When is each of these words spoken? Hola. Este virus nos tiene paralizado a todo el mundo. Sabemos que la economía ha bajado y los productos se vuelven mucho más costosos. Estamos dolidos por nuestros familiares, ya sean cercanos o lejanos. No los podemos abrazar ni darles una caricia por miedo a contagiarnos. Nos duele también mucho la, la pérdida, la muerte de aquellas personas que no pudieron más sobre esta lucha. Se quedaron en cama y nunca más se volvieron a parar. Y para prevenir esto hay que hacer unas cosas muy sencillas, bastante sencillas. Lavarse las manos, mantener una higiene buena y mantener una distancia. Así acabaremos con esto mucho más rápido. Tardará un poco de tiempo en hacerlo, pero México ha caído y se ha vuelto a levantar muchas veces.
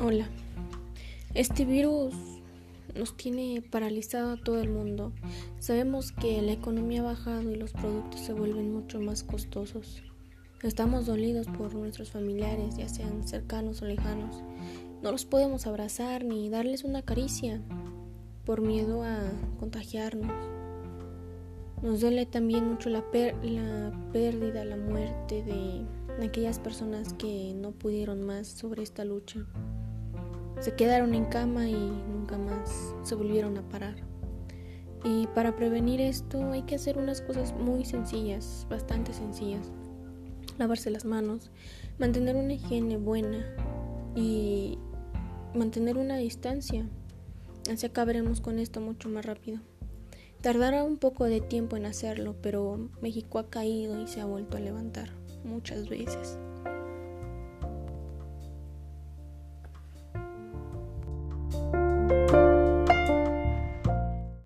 Hola. 0.00 0.28
Este 1.34 1.64
virus 1.64 2.14
nos 2.94 3.16
tiene 3.16 3.62
paralizado 3.68 4.30
a 4.30 4.36
todo 4.36 4.60
el 4.60 4.68
mundo. 4.68 5.12
Sabemos 5.58 6.12
que 6.12 6.40
la 6.40 6.52
economía 6.52 7.00
ha 7.00 7.04
bajado 7.04 7.50
y 7.50 7.56
los 7.56 7.72
productos 7.72 8.20
se 8.20 8.32
vuelven 8.32 8.72
mucho 8.72 9.00
más 9.00 9.24
costosos. 9.24 10.04
Estamos 10.62 11.06
dolidos 11.06 11.48
por 11.48 11.74
nuestros 11.74 12.12
familiares, 12.12 12.76
ya 12.76 12.88
sean 12.88 13.26
cercanos 13.26 13.82
o 13.82 13.86
lejanos. 13.86 14.44
No 15.02 15.10
los 15.10 15.24
podemos 15.24 15.66
abrazar 15.66 16.24
ni 16.24 16.48
darles 16.48 16.84
una 16.84 17.02
caricia 17.02 17.60
por 18.44 18.60
miedo 18.60 19.02
a 19.02 19.18
contagiarnos. 19.58 20.32
Nos 21.82 22.00
duele 22.02 22.24
también 22.24 22.68
mucho 22.68 22.88
la, 22.88 23.04
la 23.42 24.10
pérdida, 24.12 24.64
la 24.64 24.76
muerte 24.76 25.42
de 25.42 26.24
aquellas 26.24 26.60
personas 26.60 27.14
que 27.14 27.52
no 27.56 27.72
pudieron 27.72 28.22
más 28.22 28.46
sobre 28.46 28.84
esta 28.84 29.04
lucha. 29.04 29.44
Se 30.60 30.74
quedaron 30.74 31.14
en 31.14 31.26
cama 31.26 31.68
y 31.68 31.74
nunca 31.74 32.36
más 32.36 32.94
se 33.02 33.14
volvieron 33.14 33.56
a 33.58 33.62
parar. 33.68 33.96
Y 35.04 35.28
para 35.28 35.54
prevenir 35.54 36.00
esto 36.00 36.50
hay 36.50 36.62
que 36.62 36.74
hacer 36.74 36.98
unas 36.98 37.20
cosas 37.20 37.54
muy 37.54 37.84
sencillas, 37.84 38.66
bastante 38.68 39.12
sencillas. 39.12 39.70
Lavarse 40.58 40.90
las 40.90 41.04
manos, 41.04 41.50
mantener 41.98 42.34
una 42.34 42.54
higiene 42.54 42.96
buena 42.96 43.46
y 44.16 44.78
mantener 45.54 45.96
una 45.96 46.16
distancia. 46.16 46.88
Así 47.70 47.86
acabaremos 47.86 48.40
con 48.40 48.58
esto 48.58 48.80
mucho 48.80 49.08
más 49.08 49.24
rápido. 49.24 49.60
Tardará 50.40 50.82
un 50.84 50.98
poco 50.98 51.24
de 51.24 51.40
tiempo 51.40 51.76
en 51.76 51.86
hacerlo, 51.86 52.34
pero 52.42 52.90
México 53.00 53.38
ha 53.38 53.50
caído 53.50 54.00
y 54.00 54.06
se 54.08 54.20
ha 54.20 54.24
vuelto 54.24 54.56
a 54.56 54.60
levantar 54.60 55.10
muchas 55.44 55.88
veces. 55.88 56.38